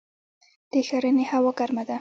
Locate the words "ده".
1.85-1.89